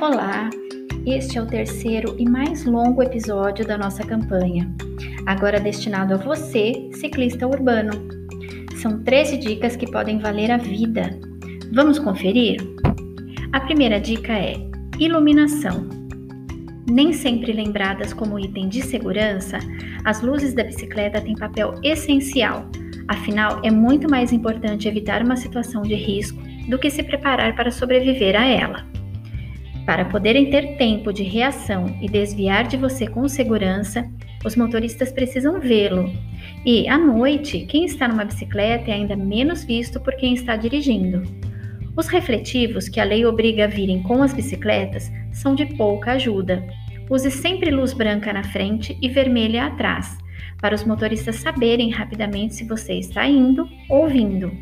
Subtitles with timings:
[0.00, 0.48] Olá,
[1.04, 4.72] este é o terceiro e mais longo episódio da nossa campanha,
[5.26, 7.90] agora destinado a você, ciclista urbano.
[8.80, 11.18] São 13 dicas que podem valer a vida.
[11.72, 12.60] Vamos conferir?
[13.52, 14.54] A primeira dica é
[15.00, 15.88] iluminação.
[16.88, 19.58] Nem sempre lembradas como item de segurança,
[20.04, 22.70] as luzes da bicicleta têm papel essencial.
[23.08, 27.72] Afinal, é muito mais importante evitar uma situação de risco do que se preparar para
[27.72, 28.97] sobreviver a ela.
[29.88, 34.06] Para poderem ter tempo de reação e desviar de você com segurança,
[34.44, 36.12] os motoristas precisam vê-lo.
[36.62, 41.22] E, à noite, quem está numa bicicleta é ainda menos visto por quem está dirigindo.
[41.96, 46.62] Os refletivos que a lei obriga a virem com as bicicletas são de pouca ajuda.
[47.08, 50.18] Use sempre luz branca na frente e vermelha atrás,
[50.60, 54.52] para os motoristas saberem rapidamente se você está indo ou vindo.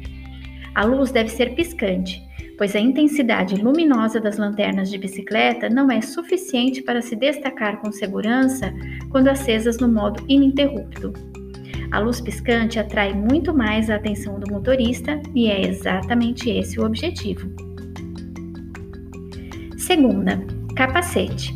[0.72, 2.24] A luz deve ser piscante,
[2.56, 7.92] pois a intensidade luminosa das lanternas de bicicleta não é suficiente para se destacar com
[7.92, 8.72] segurança
[9.10, 11.12] quando acesas no modo ininterrupto.
[11.92, 16.84] A luz piscante atrai muito mais a atenção do motorista e é exatamente esse o
[16.84, 17.48] objetivo.
[19.76, 21.54] Segunda, capacete.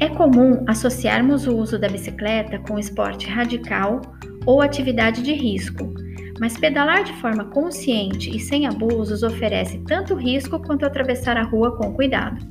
[0.00, 4.00] É comum associarmos o uso da bicicleta com esporte radical
[4.44, 5.94] ou atividade de risco,
[6.40, 11.76] mas pedalar de forma consciente e sem abusos oferece tanto risco quanto atravessar a rua
[11.76, 12.44] com cuidado.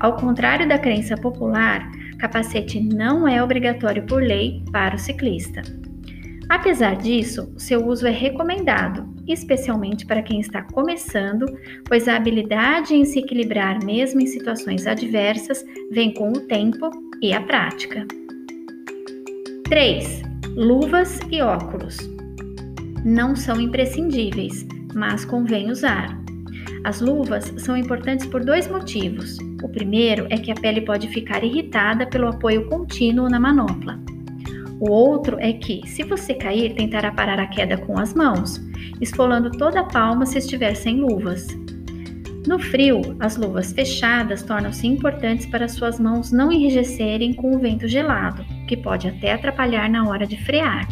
[0.00, 5.62] Ao contrário da crença popular, capacete não é obrigatório por lei para o ciclista.
[6.48, 11.46] Apesar disso, seu uso é recomendado, especialmente para quem está começando,
[11.88, 16.90] pois a habilidade em se equilibrar mesmo em situações adversas vem com o tempo
[17.22, 18.06] e a prática.
[19.68, 20.22] 3.
[20.54, 22.13] Luvas e óculos
[23.04, 26.18] não são imprescindíveis, mas convém usar.
[26.84, 29.38] As luvas são importantes por dois motivos.
[29.62, 33.98] O primeiro é que a pele pode ficar irritada pelo apoio contínuo na manopla.
[34.80, 38.60] O outro é que, se você cair, tentará parar a queda com as mãos,
[39.00, 41.46] esfolando toda a palma se estiver sem luvas.
[42.46, 47.88] No frio, as luvas fechadas tornam-se importantes para suas mãos não enrijecerem com o vento
[47.88, 50.86] gelado, que pode até atrapalhar na hora de frear.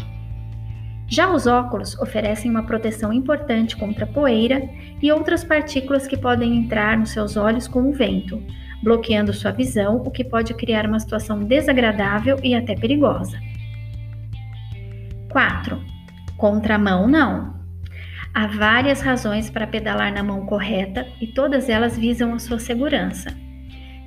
[1.13, 4.67] Já os óculos oferecem uma proteção importante contra poeira
[4.99, 8.41] e outras partículas que podem entrar nos seus olhos com o vento,
[8.81, 13.39] bloqueando sua visão, o que pode criar uma situação desagradável e até perigosa.
[15.31, 15.79] 4.
[16.35, 17.61] Contramão não.
[18.33, 23.29] Há várias razões para pedalar na mão correta e todas elas visam a sua segurança.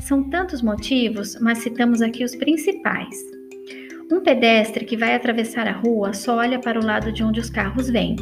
[0.00, 3.35] São tantos motivos, mas citamos aqui os principais.
[4.10, 7.50] Um pedestre que vai atravessar a rua só olha para o lado de onde os
[7.50, 8.14] carros vêm.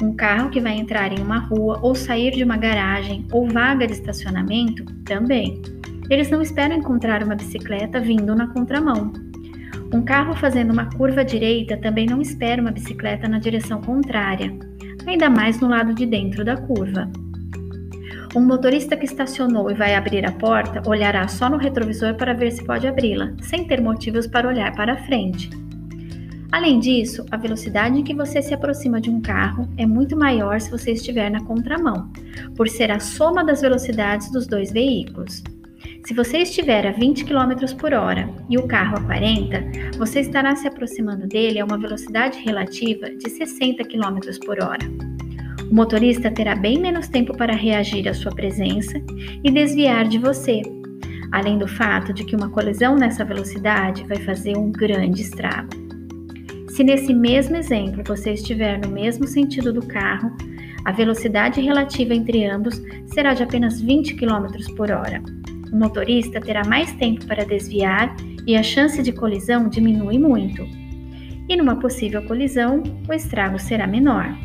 [0.00, 3.88] Um carro que vai entrar em uma rua ou sair de uma garagem ou vaga
[3.88, 5.60] de estacionamento também.
[6.08, 9.12] Eles não esperam encontrar uma bicicleta vindo na contramão.
[9.92, 14.56] Um carro fazendo uma curva direita também não espera uma bicicleta na direção contrária,
[15.04, 17.10] ainda mais no lado de dentro da curva.
[18.34, 22.52] Um motorista que estacionou e vai abrir a porta olhará só no retrovisor para ver
[22.52, 25.50] se pode abri-la, sem ter motivos para olhar para frente.
[26.52, 30.60] Além disso, a velocidade em que você se aproxima de um carro é muito maior
[30.60, 32.08] se você estiver na contramão,
[32.56, 35.42] por ser a soma das velocidades dos dois veículos.
[36.04, 40.54] Se você estiver a 20 km por hora e o carro a 40, você estará
[40.54, 44.86] se aproximando dele a uma velocidade relativa de 60 km por hora.
[45.70, 49.00] O motorista terá bem menos tempo para reagir à sua presença
[49.44, 50.62] e desviar de você,
[51.30, 55.70] além do fato de que uma colisão nessa velocidade vai fazer um grande estrago.
[56.70, 60.32] Se nesse mesmo exemplo você estiver no mesmo sentido do carro,
[60.84, 65.22] a velocidade relativa entre ambos será de apenas 20 km por hora.
[65.72, 70.66] O motorista terá mais tempo para desviar e a chance de colisão diminui muito.
[71.48, 74.36] E numa possível colisão, o estrago será menor.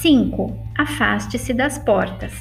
[0.00, 0.56] 5.
[0.78, 2.32] Afaste-se das portas.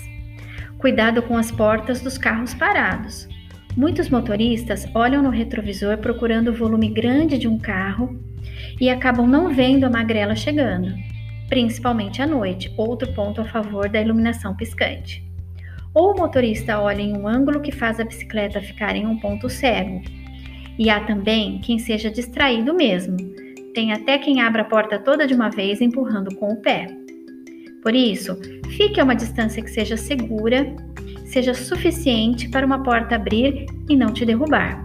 [0.77, 3.27] Cuidado com as portas dos carros parados.
[3.75, 8.17] Muitos motoristas olham no retrovisor procurando o volume grande de um carro
[8.79, 10.87] e acabam não vendo a magrela chegando,
[11.49, 15.21] principalmente à noite, outro ponto a favor da iluminação piscante.
[15.93, 19.49] Ou o motorista olha em um ângulo que faz a bicicleta ficar em um ponto
[19.49, 20.01] cego.
[20.77, 23.17] E há também quem seja distraído mesmo.
[23.73, 26.98] Tem até quem abra a porta toda de uma vez empurrando com o pé.
[27.81, 28.37] Por isso,
[28.75, 30.75] fique a uma distância que seja segura,
[31.25, 34.83] seja suficiente para uma porta abrir e não te derrubar.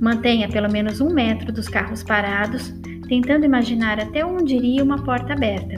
[0.00, 2.74] Mantenha pelo menos um metro dos carros parados,
[3.08, 5.76] tentando imaginar até onde iria uma porta aberta.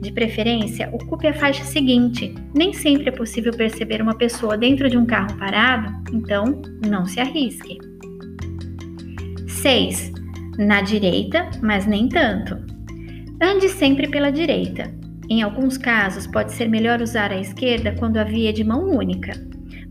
[0.00, 2.34] De preferência, ocupe a faixa seguinte.
[2.54, 7.20] Nem sempre é possível perceber uma pessoa dentro de um carro parado, então não se
[7.20, 7.78] arrisque.
[9.48, 10.12] 6.
[10.58, 12.54] Na direita, mas nem tanto.
[13.40, 14.94] Ande sempre pela direita.
[15.28, 18.90] Em alguns casos, pode ser melhor usar a esquerda quando a via é de mão
[18.90, 19.32] única,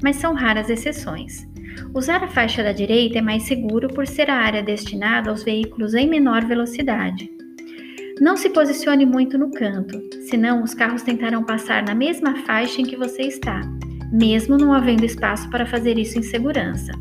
[0.02, 1.48] mas são raras exceções.
[1.94, 5.94] Usar a faixa da direita é mais seguro por ser a área destinada aos veículos
[5.96, 7.32] em menor velocidade.
[8.22, 10.00] Não se posicione muito no canto,
[10.30, 13.62] senão os carros tentarão passar na mesma faixa em que você está,
[14.12, 16.92] mesmo não havendo espaço para fazer isso em segurança.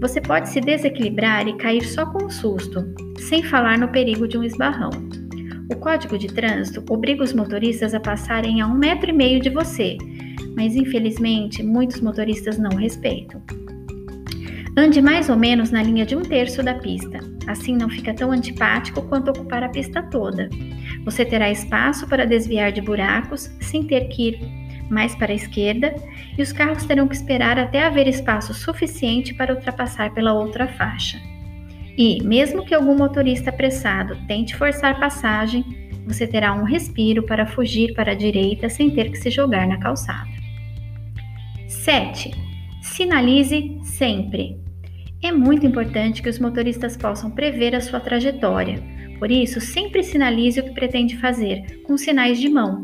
[0.00, 2.84] Você pode se desequilibrar e cair só com um susto,
[3.18, 4.90] sem falar no perigo de um esbarrão.
[5.70, 9.50] O Código de Trânsito obriga os motoristas a passarem a um metro e meio de
[9.50, 9.98] você,
[10.56, 13.42] mas infelizmente muitos motoristas não respeitam.
[14.76, 18.30] Ande mais ou menos na linha de um terço da pista, assim não fica tão
[18.30, 20.48] antipático quanto ocupar a pista toda.
[21.04, 24.40] Você terá espaço para desviar de buracos sem ter que ir
[24.88, 25.94] mais para a esquerda
[26.38, 31.18] e os carros terão que esperar até haver espaço suficiente para ultrapassar pela outra faixa.
[31.98, 35.64] E, mesmo que algum motorista apressado tente forçar passagem,
[36.06, 39.78] você terá um respiro para fugir para a direita sem ter que se jogar na
[39.78, 40.30] calçada.
[41.66, 42.30] 7.
[42.80, 44.56] Sinalize sempre.
[45.22, 48.80] É muito importante que os motoristas possam prever a sua trajetória,
[49.18, 52.82] por isso, sempre sinalize o que pretende fazer, com sinais de mão.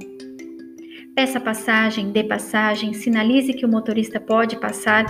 [1.14, 5.06] Peça passagem, dê passagem, sinalize que o motorista pode passar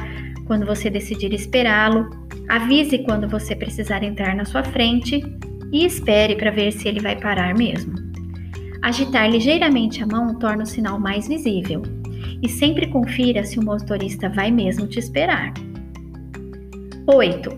[0.46, 2.10] quando você decidir esperá-lo,
[2.48, 5.22] avise quando você precisar entrar na sua frente
[5.72, 7.94] e espere para ver se ele vai parar mesmo.
[8.82, 11.82] Agitar ligeiramente a mão torna o sinal mais visível
[12.42, 15.52] e sempre confira se o motorista vai mesmo te esperar.
[17.06, 17.50] 8.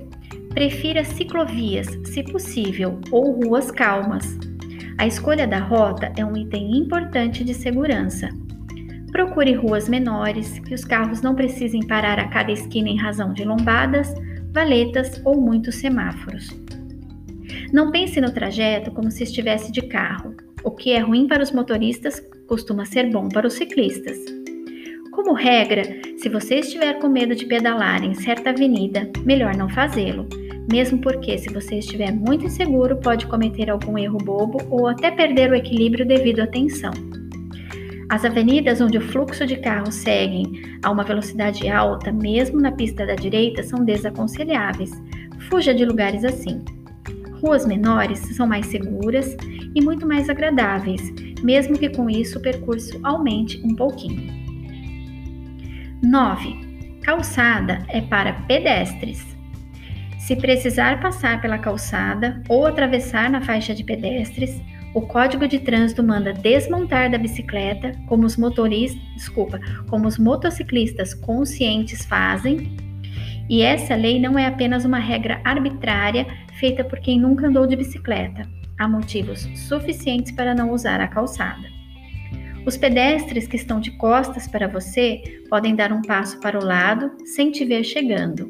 [0.51, 4.39] Prefira ciclovias, se possível, ou ruas calmas.
[4.99, 8.29] A escolha da rota é um item importante de segurança.
[9.13, 13.45] Procure ruas menores, que os carros não precisem parar a cada esquina em razão de
[13.45, 14.15] lombadas,
[14.57, 16.49] valetas ou muitos semáforos.
[17.75, 20.35] Não pense no trajeto como se estivesse de carro.
[20.65, 24.17] O que é ruim para os motoristas costuma ser bom para os ciclistas.
[25.13, 25.83] Como regra,
[26.17, 30.27] se você estiver com medo de pedalar em certa avenida, melhor não fazê-lo,
[30.73, 35.51] mesmo porque, se você estiver muito inseguro, pode cometer algum erro bobo ou até perder
[35.51, 36.93] o equilíbrio devido à tensão.
[38.09, 43.05] As avenidas onde o fluxo de carros seguem a uma velocidade alta, mesmo na pista
[43.05, 44.93] da direita, são desaconselháveis.
[45.49, 46.65] Fuja de lugares assim.
[47.43, 49.37] Ruas menores são mais seguras
[49.75, 51.13] e muito mais agradáveis,
[51.43, 54.33] mesmo que com isso o percurso aumente um pouquinho.
[56.03, 57.01] 9.
[57.03, 59.27] Calçada é para pedestres.
[60.19, 64.61] Se precisar passar pela calçada ou atravessar na faixa de pedestres,
[64.97, 69.61] o Código de Trânsito manda desmontar da bicicleta, como os motoristas, desculpa,
[69.91, 72.75] como os motociclistas conscientes fazem.
[73.47, 76.27] E essa lei não é apenas uma regra arbitrária
[76.59, 78.49] feita por quem nunca andou de bicicleta.
[78.79, 81.69] Há motivos suficientes para não usar a calçada.
[82.65, 85.21] Os pedestres que estão de costas para você
[85.51, 88.49] podem dar um passo para o lado sem te ver chegando.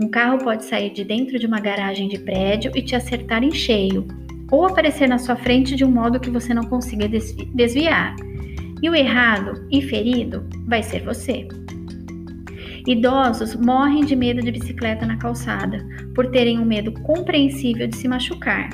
[0.00, 3.50] Um carro pode sair de dentro de uma garagem de prédio e te acertar em
[3.50, 4.06] cheio,
[4.52, 8.14] ou aparecer na sua frente de um modo que você não consiga desviar.
[8.80, 11.48] E o errado e ferido vai ser você.
[12.86, 18.06] Idosos morrem de medo de bicicleta na calçada, por terem um medo compreensível de se
[18.06, 18.70] machucar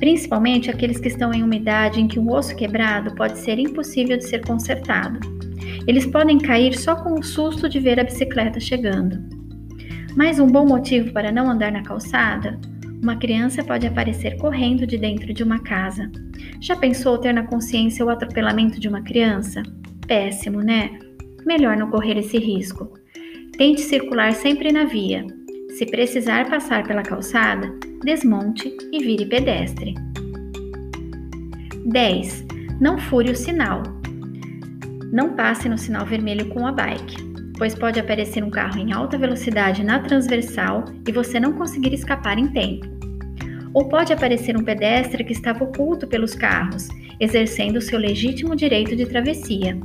[0.00, 4.16] principalmente aqueles que estão em uma idade em que um osso quebrado pode ser impossível
[4.16, 5.20] de ser consertado.
[5.86, 9.18] Eles podem cair só com o susto de ver a bicicleta chegando.
[10.16, 12.58] Mais um bom motivo para não andar na calçada?
[13.02, 16.10] Uma criança pode aparecer correndo de dentro de uma casa.
[16.60, 19.62] Já pensou ter na consciência o atropelamento de uma criança?
[20.06, 20.98] Péssimo, né?
[21.46, 22.92] Melhor não correr esse risco.
[23.56, 25.26] Tente circular sempre na via.
[25.78, 27.72] Se precisar passar pela calçada,
[28.04, 29.94] desmonte e vire pedestre.
[31.86, 32.46] 10.
[32.78, 33.82] Não fure o sinal.
[35.10, 37.29] Não passe no sinal vermelho com a bike,
[37.60, 42.38] pois pode aparecer um carro em alta velocidade na transversal e você não conseguir escapar
[42.38, 42.86] em tempo.
[43.74, 46.88] Ou pode aparecer um pedestre que estava oculto pelos carros,
[47.20, 49.78] exercendo seu legítimo direito de travessia.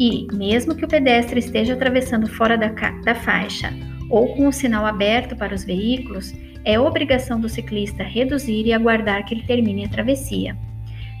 [0.00, 2.70] E, mesmo que o pedestre esteja atravessando fora da,
[3.04, 3.72] da faixa
[4.10, 9.24] ou com o sinal aberto para os veículos, é obrigação do ciclista reduzir e aguardar
[9.24, 10.58] que ele termine a travessia.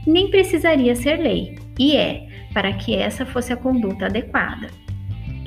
[0.04, 4.66] Nem precisaria ser lei, e é, para que essa fosse a conduta adequada.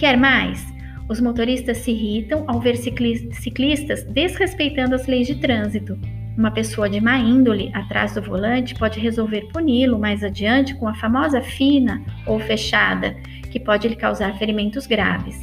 [0.03, 0.61] Quer mais?
[1.07, 5.97] Os motoristas se irritam ao ver ciclistas desrespeitando as leis de trânsito.
[6.37, 10.95] Uma pessoa de má índole atrás do volante pode resolver puni-lo mais adiante com a
[10.95, 13.15] famosa fina ou fechada,
[13.49, 15.39] que pode lhe causar ferimentos graves.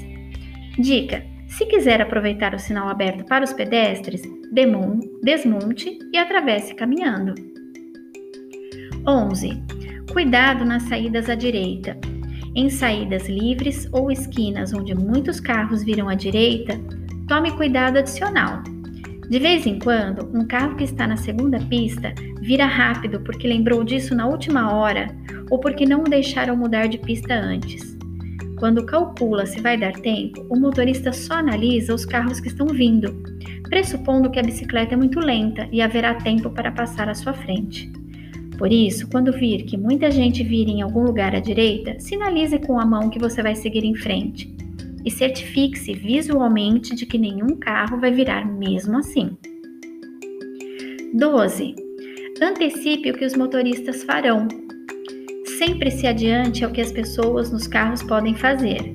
[0.79, 4.21] Dica: se quiser aproveitar o sinal aberto para os pedestres,
[5.23, 7.35] desmonte e atravesse caminhando.
[9.09, 9.63] 11.
[10.13, 12.10] Cuidado nas saídas à direita.
[12.55, 16.81] Em saídas livres ou esquinas onde muitos carros viram à direita,
[17.29, 18.63] tome cuidado adicional.
[19.29, 23.85] De vez em quando, um carro que está na segunda pista vira rápido porque lembrou
[23.85, 25.07] disso na última hora
[25.49, 27.97] ou porque não o deixaram mudar de pista antes.
[28.59, 33.23] Quando calcula se vai dar tempo, o motorista só analisa os carros que estão vindo,
[33.69, 38.00] pressupondo que a bicicleta é muito lenta e haverá tempo para passar à sua frente.
[38.61, 42.79] Por isso, quando vir que muita gente vira em algum lugar à direita, sinalize com
[42.79, 44.55] a mão que você vai seguir em frente
[45.03, 49.31] e certifique-se visualmente de que nenhum carro vai virar mesmo assim.
[51.15, 51.75] 12.
[52.43, 54.47] Antecipe o que os motoristas farão.
[55.57, 58.95] Sempre se adiante ao que as pessoas nos carros podem fazer.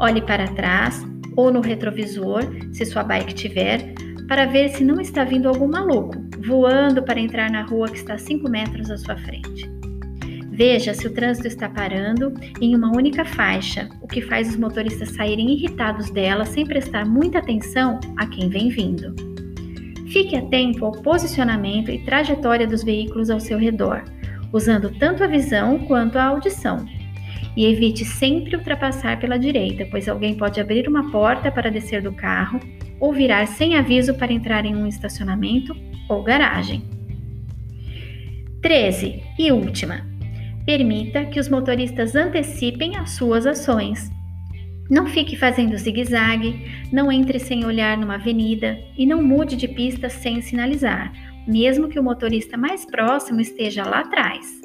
[0.00, 1.04] Olhe para trás
[1.36, 3.92] ou no retrovisor, se sua bike tiver,
[4.26, 8.14] para ver se não está vindo algum maluco voando para entrar na rua que está
[8.14, 9.70] a 5 metros à sua frente.
[10.50, 15.10] Veja se o trânsito está parando em uma única faixa, o que faz os motoristas
[15.10, 19.14] saírem irritados dela sem prestar muita atenção a quem vem vindo.
[20.08, 24.04] Fique atento ao posicionamento e trajetória dos veículos ao seu redor,
[24.52, 26.84] usando tanto a visão quanto a audição.
[27.56, 32.12] E evite sempre ultrapassar pela direita, pois alguém pode abrir uma porta para descer do
[32.12, 32.60] carro
[33.00, 35.74] ou virar sem aviso para entrar em um estacionamento
[36.08, 36.82] ou garagem.
[38.60, 39.22] 13.
[39.38, 40.06] E última.
[40.64, 44.10] Permita que os motoristas antecipem as suas ações.
[44.88, 50.08] Não fique fazendo zigue-zague, não entre sem olhar numa avenida e não mude de pista
[50.08, 51.12] sem sinalizar,
[51.46, 54.62] mesmo que o motorista mais próximo esteja lá atrás.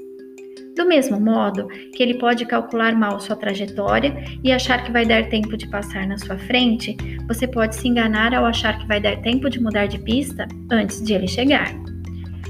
[0.78, 5.28] Do mesmo modo que ele pode calcular mal sua trajetória e achar que vai dar
[5.28, 6.96] tempo de passar na sua frente,
[7.28, 11.02] você pode se enganar ao achar que vai dar tempo de mudar de pista antes
[11.02, 11.74] de ele chegar.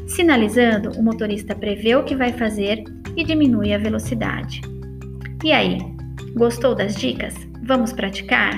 [0.08, 2.84] Sinalizando, o motorista prevê o que vai fazer
[3.16, 4.60] e diminui a velocidade.
[5.42, 5.78] E aí,
[6.36, 7.34] gostou das dicas?
[7.64, 8.52] Vamos praticar?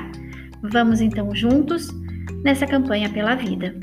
[0.64, 1.90] Vamos então juntos
[2.44, 3.76] nessa campanha pela vida.